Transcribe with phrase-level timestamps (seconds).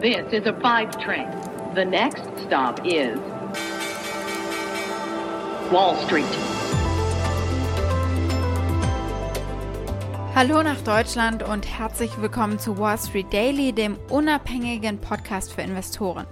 [0.00, 1.28] This is a five train.
[1.74, 3.18] The next stop is
[5.70, 6.24] Wall Street.
[10.34, 16.24] Hallo nach Deutschland und herzlich willkommen zu Wall Street Daily, dem unabhängigen Podcast für Investoren.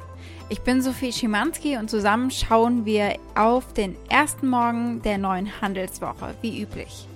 [0.49, 6.35] Ich bin Sophie Schimanski und zusammen schauen wir auf den ersten Morgen der neuen Handelswoche,
[6.41, 7.07] wie üblich.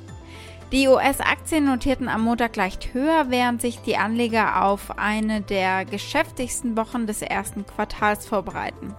[0.73, 6.79] Die US-Aktien notierten am Montag leicht höher, während sich die Anleger auf eine der geschäftigsten
[6.79, 8.95] Wochen des ersten Quartals vorbereiten.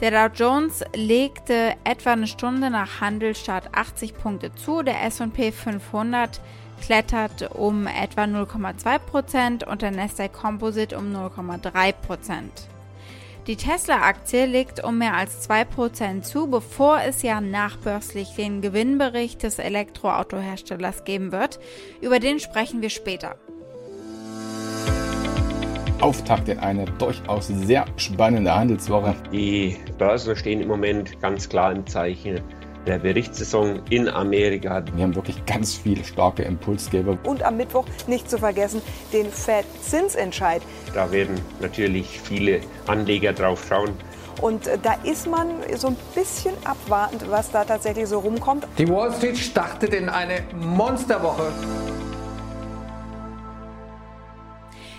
[0.00, 6.40] Der Dow Jones legte etwa eine Stunde nach Handelstart 80 Punkte zu, der S&P 500
[6.80, 11.92] klettert um etwa 0,2% und der Nasdaq Composite um 0,3%.
[13.46, 19.58] Die Tesla-Aktie legt um mehr als 2% zu, bevor es ja nachbörslich den Gewinnbericht des
[19.58, 21.58] Elektroautoherstellers geben wird.
[22.02, 23.36] Über den sprechen wir später.
[26.00, 29.14] Auftakt in eine durchaus sehr spannende Handelswoche.
[29.32, 32.40] Die Börsen stehen im Moment ganz klar im Zeichen
[32.86, 34.82] der Berichtssaison in Amerika.
[34.94, 37.18] Wir haben wirklich ganz viele starke Impulsgeber.
[37.24, 40.62] Und am Mittwoch nicht zu vergessen den Fed-Zinsentscheid.
[40.94, 43.90] Da werden natürlich viele Anleger drauf schauen.
[44.40, 48.66] Und äh, da ist man so ein bisschen abwartend, was da tatsächlich so rumkommt.
[48.78, 51.52] Die Wall Street startet in eine Monsterwoche.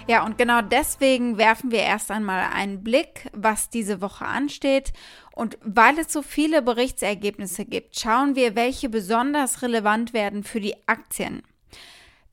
[0.07, 4.93] Ja, und genau deswegen werfen wir erst einmal einen Blick, was diese Woche ansteht.
[5.33, 10.75] Und weil es so viele Berichtsergebnisse gibt, schauen wir, welche besonders relevant werden für die
[10.87, 11.43] Aktien.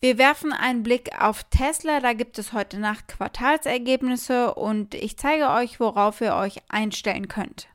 [0.01, 5.51] Wir werfen einen Blick auf Tesla, da gibt es heute Nacht Quartalsergebnisse und ich zeige
[5.51, 7.69] euch, worauf ihr euch einstellen könnt.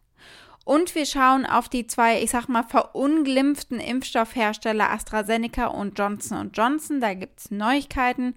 [0.66, 7.02] Und wir schauen auf die zwei, ich sag mal, verunglimpften Impfstoffhersteller AstraZeneca und Johnson Johnson.
[7.02, 8.36] Da gibt es Neuigkeiten.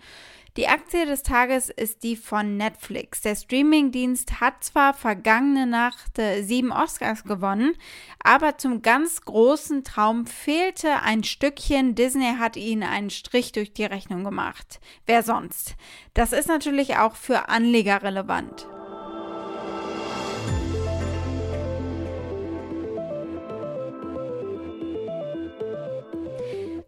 [0.56, 3.20] Die Aktie des Tages ist die von Netflix.
[3.20, 7.74] Der Streamingdienst hat zwar vergangene Nacht äh, sieben Oscars gewonnen,
[8.24, 11.94] aber zum ganz großen Traum fehlte ein Stückchen.
[11.94, 14.80] Disney hat ihnen einen Strich durch die Rechnung gemacht.
[15.04, 15.76] Wer sonst?
[16.14, 18.66] Das ist natürlich auch für Anleger relevant.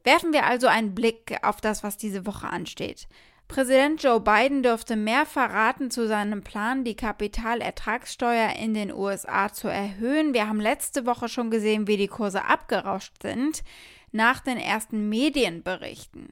[0.05, 3.07] Werfen wir also einen Blick auf das, was diese Woche ansteht.
[3.49, 9.69] Präsident Joe Biden dürfte mehr verraten zu seinem Plan, die Kapitalertragssteuer in den USA zu
[9.69, 10.35] erhöhen.
[10.35, 13.65] Wir haben letzte Woche schon gesehen, wie die Kurse abgerauscht sind
[14.13, 16.29] nach den ersten Medienberichten.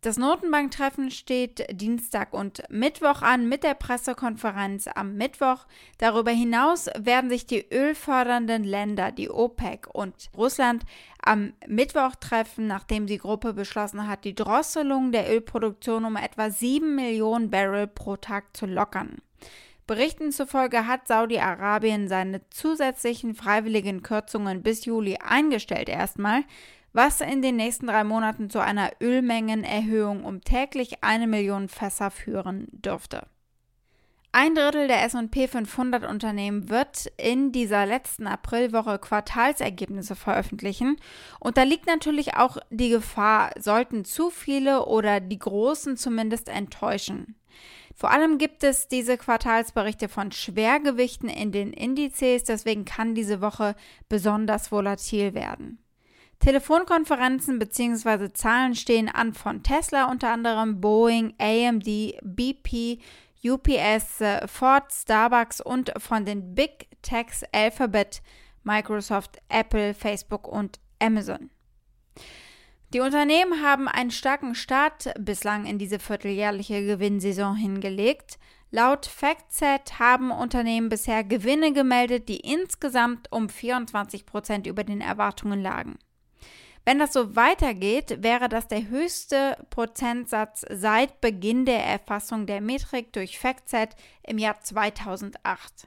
[0.00, 5.66] Das Notenbanktreffen steht Dienstag und Mittwoch an mit der Pressekonferenz am Mittwoch.
[5.98, 10.84] Darüber hinaus werden sich die ölfördernden Länder, die OPEC und Russland,
[11.28, 16.94] am Mittwoch treffen, nachdem die Gruppe beschlossen hat, die Drosselung der Ölproduktion um etwa 7
[16.94, 19.18] Millionen Barrel pro Tag zu lockern.
[19.86, 26.44] Berichten zufolge hat Saudi-Arabien seine zusätzlichen freiwilligen Kürzungen bis Juli eingestellt erstmal
[26.92, 32.66] was in den nächsten drei Monaten zu einer Ölmengenerhöhung um täglich eine Million Fässer führen
[32.72, 33.26] dürfte.
[34.40, 40.96] Ein Drittel der SP 500 Unternehmen wird in dieser letzten Aprilwoche Quartalsergebnisse veröffentlichen.
[41.40, 47.34] Und da liegt natürlich auch die Gefahr, sollten zu viele oder die Großen zumindest enttäuschen.
[47.96, 53.74] Vor allem gibt es diese Quartalsberichte von Schwergewichten in den Indizes, deswegen kann diese Woche
[54.08, 55.82] besonders volatil werden.
[56.38, 58.32] Telefonkonferenzen bzw.
[58.32, 63.00] Zahlen stehen an von Tesla unter anderem, Boeing, AMD, BP,
[63.44, 68.22] UPS, Ford, Starbucks und von den Big Techs Alphabet,
[68.64, 71.50] Microsoft, Apple, Facebook und Amazon.
[72.94, 78.38] Die Unternehmen haben einen starken Start bislang in diese vierteljährliche Gewinnsaison hingelegt.
[78.70, 85.60] Laut FactSet haben Unternehmen bisher Gewinne gemeldet, die insgesamt um 24 Prozent über den Erwartungen
[85.60, 85.98] lagen.
[86.88, 93.12] Wenn das so weitergeht, wäre das der höchste Prozentsatz seit Beginn der Erfassung der Metrik
[93.12, 93.90] durch FactSet
[94.26, 95.86] im Jahr 2008.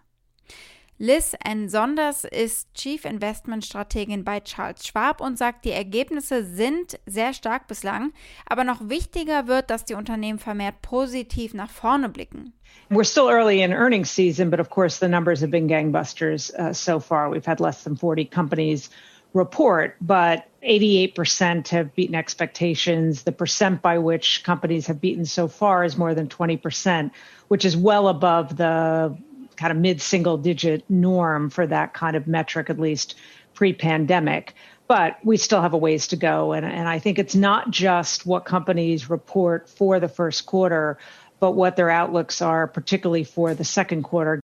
[1.00, 1.70] Liz N.
[1.70, 7.66] Sonders ist Chief Investment Strategin bei Charles Schwab und sagt, die Ergebnisse sind sehr stark
[7.68, 8.14] bislang,
[8.46, 12.54] aber noch wichtiger wird, dass die Unternehmen vermehrt positiv nach vorne blicken.
[12.92, 16.72] We're still early in earnings season, but of course the numbers have been gangbusters uh,
[16.72, 17.32] so far.
[17.32, 18.92] We've had less than 40 companies
[19.34, 23.24] report, but 88% have beaten expectations.
[23.24, 27.12] The percent by which companies have beaten so far is more than 20%,
[27.48, 29.18] which is well above the
[29.56, 33.16] kind of mid single digit norm for that kind of metric, at least
[33.54, 34.56] pre pandemic.
[34.88, 36.52] But we still have a ways to go.
[36.52, 40.98] And, and I think it's not just what companies report for the first quarter,
[41.40, 44.42] but what their outlooks are, particularly for the second quarter.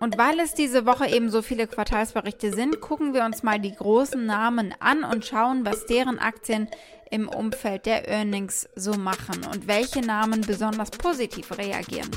[0.00, 3.74] Und weil es diese Woche eben so viele Quartalsberichte sind, gucken wir uns mal die
[3.74, 6.68] großen Namen an und schauen, was deren Aktien
[7.10, 12.10] im Umfeld der Earnings so machen und welche Namen besonders positiv reagieren.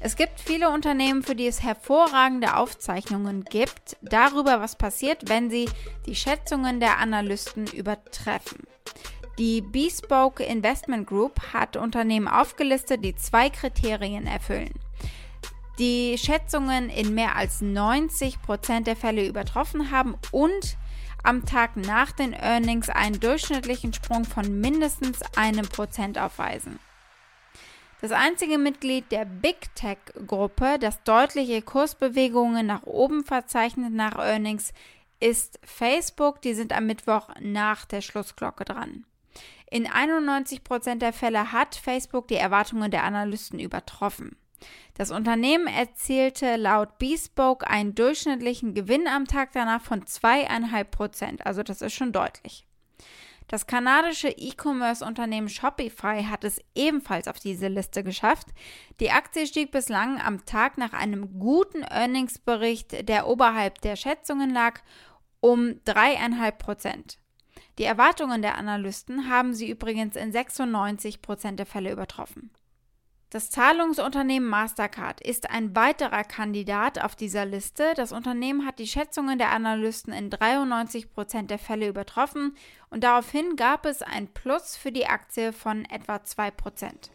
[0.00, 5.68] Es gibt viele Unternehmen, für die es hervorragende Aufzeichnungen gibt darüber, was passiert, wenn sie
[6.06, 8.60] die Schätzungen der Analysten übertreffen.
[9.38, 14.74] Die Bespoke Investment Group hat Unternehmen aufgelistet, die zwei Kriterien erfüllen
[15.78, 20.76] die Schätzungen in mehr als 90 Prozent der Fälle übertroffen haben und
[21.22, 26.78] am Tag nach den Earnings einen durchschnittlichen Sprung von mindestens einem Prozent aufweisen.
[28.00, 34.72] Das einzige Mitglied der Big Tech Gruppe, das deutliche Kursbewegungen nach oben verzeichnet nach Earnings,
[35.18, 36.40] ist Facebook.
[36.42, 39.04] Die sind am Mittwoch nach der Schlussglocke dran.
[39.68, 44.36] In 91 Prozent der Fälle hat Facebook die Erwartungen der Analysten übertroffen.
[44.94, 51.46] Das Unternehmen erzielte laut Bespoke einen durchschnittlichen Gewinn am Tag danach von zweieinhalb Prozent.
[51.46, 52.66] Also das ist schon deutlich.
[53.48, 58.48] Das kanadische E-Commerce-Unternehmen Shopify hat es ebenfalls auf diese Liste geschafft.
[59.00, 64.80] Die Aktie stieg bislang am Tag nach einem guten Earnings-Bericht, der oberhalb der Schätzungen lag,
[65.40, 67.18] um dreieinhalb Prozent.
[67.78, 72.50] Die Erwartungen der Analysten haben sie übrigens in 96 Prozent der Fälle übertroffen.
[73.30, 77.92] Das Zahlungsunternehmen Mastercard ist ein weiterer Kandidat auf dieser Liste.
[77.94, 82.56] Das Unternehmen hat die Schätzungen der Analysten in 93 Prozent der Fälle übertroffen
[82.88, 87.10] und daraufhin gab es ein Plus für die Aktie von etwa 2 Prozent.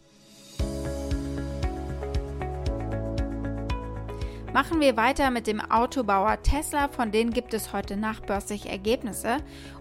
[4.53, 9.37] Machen wir weiter mit dem Autobauer Tesla, von denen gibt es heute nachbörslich Ergebnisse.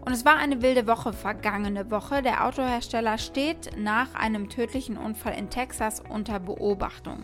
[0.06, 2.22] Und es war eine wilde Woche vergangene Woche.
[2.22, 7.22] Der Autohersteller steht nach einem tödlichen Unfall in Texas unter Beobachtung.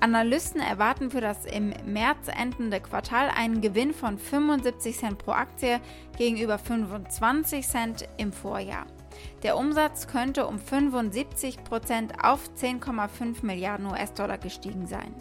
[0.00, 5.80] Analysten erwarten für das im März endende Quartal einen Gewinn von 75 Cent pro Aktie
[6.16, 8.86] gegenüber 25 Cent im Vorjahr.
[9.42, 15.14] Der Umsatz könnte um 75 Prozent auf 10,5 Milliarden US-Dollar gestiegen sein.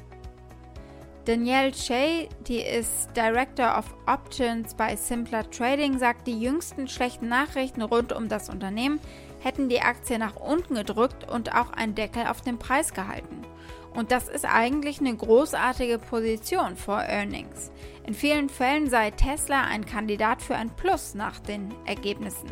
[1.29, 7.83] Danielle Shea, die ist Director of Options bei Simpler Trading, sagt, die jüngsten schlechten Nachrichten
[7.83, 8.99] rund um das Unternehmen
[9.39, 13.43] hätten die Aktie nach unten gedrückt und auch einen Deckel auf den Preis gehalten.
[13.93, 17.69] Und das ist eigentlich eine großartige Position vor Earnings.
[18.07, 22.51] In vielen Fällen sei Tesla ein Kandidat für ein Plus nach den Ergebnissen.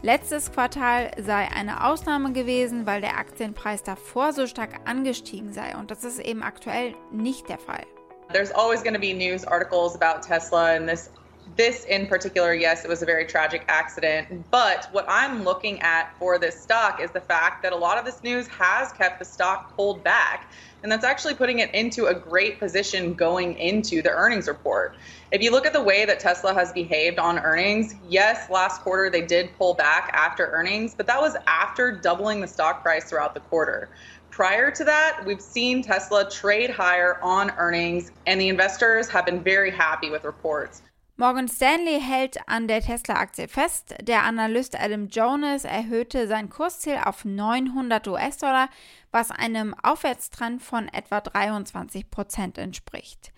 [0.00, 5.76] Letztes Quartal sei eine Ausnahme gewesen, weil der Aktienpreis davor so stark angestiegen sei.
[5.76, 7.84] Und das ist eben aktuell nicht der Fall.
[8.32, 11.10] There's always going to be news articles about Tesla and this
[11.56, 14.46] this in particular, yes, it was a very tragic accident.
[14.50, 18.04] But what I'm looking at for this stock is the fact that a lot of
[18.04, 20.50] this news has kept the stock pulled back.
[20.82, 24.96] And that's actually putting it into a great position going into the earnings report.
[25.32, 29.10] If you look at the way that Tesla has behaved on earnings, yes, last quarter
[29.10, 33.34] they did pull back after earnings, but that was after doubling the stock price throughout
[33.34, 33.90] the quarter.
[34.34, 39.44] Prior to that, we've seen Tesla trade higher on earnings, and the investors have been
[39.44, 40.82] very happy with reports.
[41.16, 43.94] Morgan Stanley hält an der Tesla-Aktie fest.
[44.02, 48.70] Der Analyst Adam Jonas erhöhte sein Kursziel auf 900 US-Dollar,
[49.12, 53.30] was einem Aufwärtstrend von etwa 23 Prozent entspricht.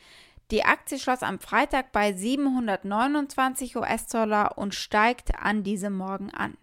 [0.51, 6.57] Die Aktie schloss am Freitag bei 729 US-Dollar und steigt an diesem Morgen an.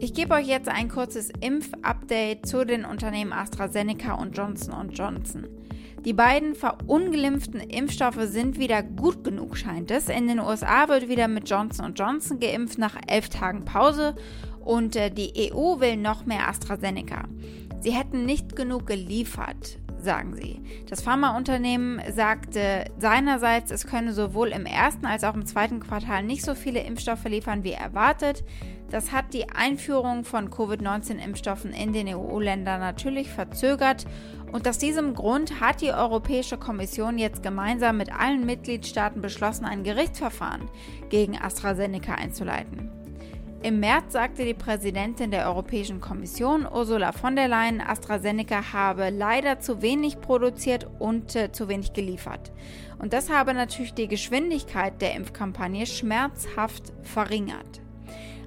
[0.00, 5.48] Ich gebe euch jetzt ein kurzes Impfupdate zu den Unternehmen AstraZeneca und Johnson Johnson.
[6.04, 10.08] Die beiden verunglimpften Impfstoffe sind wieder gut genug, scheint es.
[10.08, 14.14] In den USA wird wieder mit Johnson Johnson geimpft nach elf Tagen Pause
[14.60, 17.24] und äh, die EU will noch mehr AstraZeneca.
[17.80, 20.60] Sie hätten nicht genug geliefert, sagen sie.
[20.88, 26.44] Das Pharmaunternehmen sagte seinerseits, es könne sowohl im ersten als auch im zweiten Quartal nicht
[26.44, 28.44] so viele Impfstoffe liefern wie erwartet.
[28.90, 34.06] Das hat die Einführung von Covid-19-Impfstoffen in den EU-Ländern natürlich verzögert
[34.50, 39.84] und aus diesem Grund hat die Europäische Kommission jetzt gemeinsam mit allen Mitgliedstaaten beschlossen, ein
[39.84, 40.70] Gerichtsverfahren
[41.10, 42.90] gegen AstraZeneca einzuleiten.
[43.60, 49.58] Im März sagte die Präsidentin der Europäischen Kommission, Ursula von der Leyen, AstraZeneca habe leider
[49.58, 52.52] zu wenig produziert und äh, zu wenig geliefert.
[53.00, 57.82] Und das habe natürlich die Geschwindigkeit der Impfkampagne schmerzhaft verringert.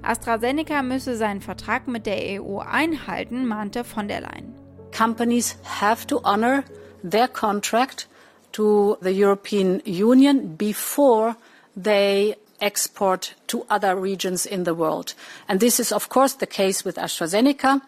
[0.03, 4.55] AstraZeneca müsse seinen Vertrag mit der EU einhalten, mahnte von der Leyen.
[4.95, 6.63] Companies have to honor
[7.03, 8.07] their contract
[8.51, 11.35] to the European Union before
[11.75, 15.15] they export to other regions in the world.
[15.47, 17.81] And this is, of course, the case with AstraZeneca.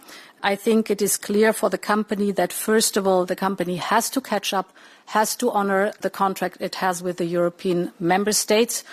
[0.45, 4.09] I think it is clear for the company that, first of all, the company has
[4.09, 4.73] to catch up,
[5.05, 8.83] has to honor the contract it has with the European member states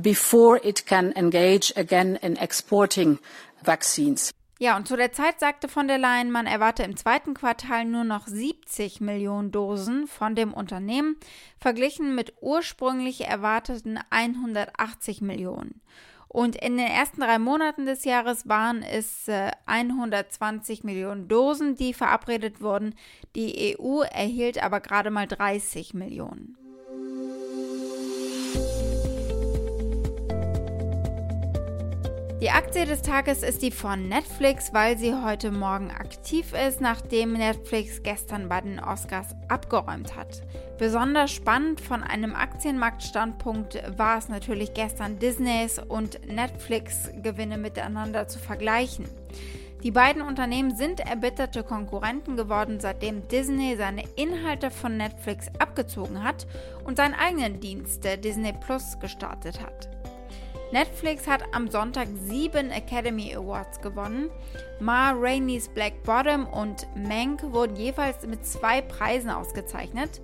[0.00, 3.18] before it can engage again in exporting
[3.64, 4.32] vaccines.
[4.60, 8.04] Ja, und zu der Zeit sagte von der Leyen, man erwarte im zweiten Quartal nur
[8.04, 11.16] noch 70 Millionen Dosen von dem Unternehmen,
[11.58, 15.80] verglichen mit ursprünglich erwarteten 180 Millionen.
[16.32, 21.92] Und in den ersten drei Monaten des Jahres waren es äh, 120 Millionen Dosen, die
[21.92, 22.94] verabredet wurden.
[23.34, 26.56] Die EU erhielt aber gerade mal 30 Millionen.
[32.40, 37.34] Die Aktie des Tages ist die von Netflix, weil sie heute Morgen aktiv ist, nachdem
[37.34, 40.42] Netflix gestern bei den Oscars abgeräumt hat.
[40.78, 48.38] Besonders spannend von einem Aktienmarktstandpunkt war es natürlich gestern Disneys und Netflix Gewinne miteinander zu
[48.38, 49.04] vergleichen.
[49.82, 56.46] Die beiden Unternehmen sind erbitterte Konkurrenten geworden, seitdem Disney seine Inhalte von Netflix abgezogen hat
[56.84, 59.99] und seinen eigenen Dienst, der Disney Plus, gestartet hat.
[60.72, 64.30] Netflix hat am Sonntag sieben Academy Awards gewonnen.
[64.78, 70.20] Ma Rainey's Black Bottom und Mank wurden jeweils mit zwei Preisen ausgezeichnet.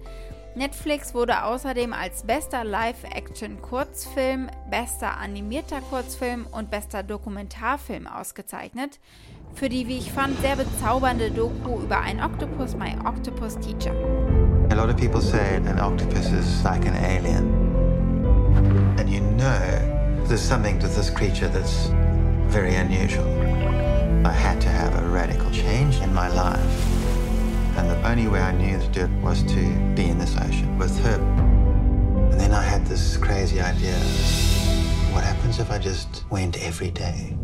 [0.55, 9.00] Netflix wurde außerdem als bester Live-Action-Kurzfilm, bester animierter Kurzfilm und bester Dokumentarfilm ausgezeichnet.
[9.55, 13.93] Für die, wie ich fand, sehr bezaubernde Doku über einen Octopus, My Octopus Teacher.
[14.71, 17.67] A lot of people say an octopus is like an alien.
[18.99, 19.75] And you know
[20.26, 21.87] There's something to this creature that's
[22.50, 23.28] very unusual.
[24.26, 26.59] I had to have a radical change in my life.
[27.76, 30.76] And the only way I knew to do it was to be in this ocean
[30.78, 31.21] with her.
[32.33, 33.97] And then I had this crazy idea.
[35.14, 37.36] What happens if I just went every day?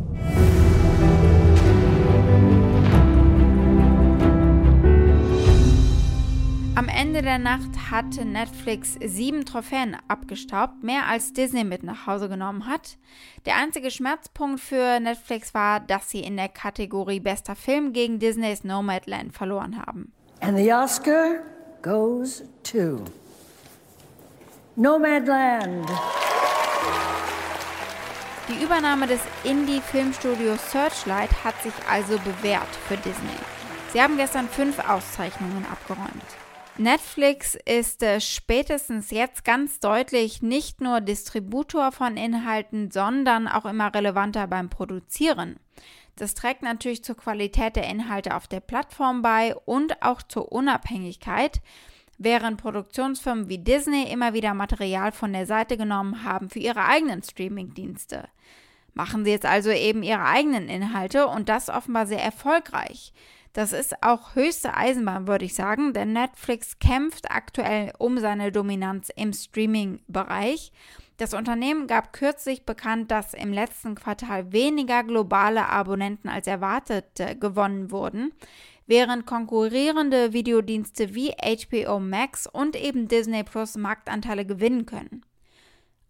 [6.82, 12.28] Am Ende der Nacht hatte Netflix sieben Trophäen abgestaubt, mehr als Disney mit nach Hause
[12.28, 12.98] genommen hat.
[13.46, 18.64] Der einzige Schmerzpunkt für Netflix war, dass sie in der Kategorie Bester Film gegen Disneys
[18.64, 20.12] Nomadland verloren haben.
[20.40, 21.44] And the Oscar
[21.82, 23.04] goes to
[24.74, 25.88] Nomadland.
[28.48, 33.38] Die Übernahme des Indie-Filmstudios Searchlight hat sich also bewährt für Disney.
[33.92, 36.41] Sie haben gestern fünf Auszeichnungen abgeräumt.
[36.78, 43.94] Netflix ist äh, spätestens jetzt ganz deutlich nicht nur Distributor von Inhalten, sondern auch immer
[43.94, 45.60] relevanter beim Produzieren.
[46.16, 51.60] Das trägt natürlich zur Qualität der Inhalte auf der Plattform bei und auch zur Unabhängigkeit,
[52.16, 57.22] während Produktionsfirmen wie Disney immer wieder Material von der Seite genommen haben für ihre eigenen
[57.22, 58.28] Streamingdienste.
[58.94, 63.12] Machen sie jetzt also eben ihre eigenen Inhalte und das offenbar sehr erfolgreich.
[63.52, 69.10] Das ist auch höchste Eisenbahn, würde ich sagen, denn Netflix kämpft aktuell um seine Dominanz
[69.14, 70.72] im Streaming-Bereich.
[71.18, 77.34] Das Unternehmen gab kürzlich bekannt, dass im letzten Quartal weniger globale Abonnenten als erwartet äh,
[77.34, 78.32] gewonnen wurden,
[78.86, 85.26] während konkurrierende Videodienste wie HBO Max und eben Disney Plus Marktanteile gewinnen können.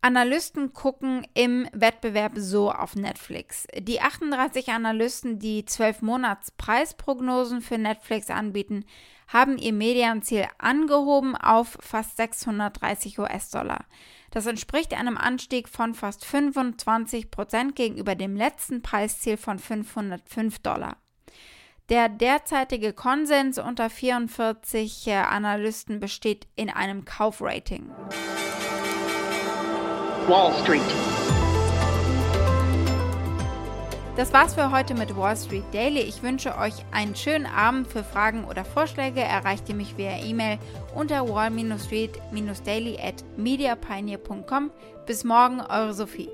[0.05, 3.69] Analysten gucken im Wettbewerb so auf Netflix.
[3.79, 8.85] Die 38 Analysten, die 12 Monats Preisprognosen für Netflix anbieten,
[9.29, 13.85] haben ihr Medianziel angehoben auf fast 630 US-Dollar.
[14.33, 20.97] Das entspricht einem Anstieg von fast 25 Prozent gegenüber dem letzten Preisziel von 505 Dollar.
[21.91, 27.91] Der derzeitige Konsens unter 44 äh, Analysten besteht in einem Kaufrating.
[30.29, 30.81] Wall Street.
[34.17, 36.01] Das war's für heute mit Wall Street Daily.
[36.01, 37.89] Ich wünsche euch einen schönen Abend.
[37.89, 40.59] Für Fragen oder Vorschläge erreicht ihr mich via E-Mail
[40.95, 44.71] unter wall-street-daily at mediapioneer.com.
[45.07, 46.29] Bis morgen, eure Sophie.